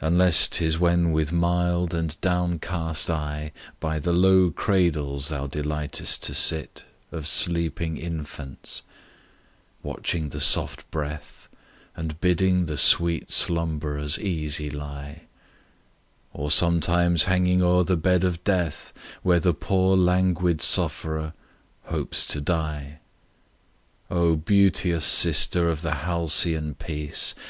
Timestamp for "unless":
0.00-0.48